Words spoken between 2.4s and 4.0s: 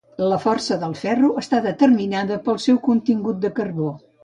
pel seu contingut de carbó.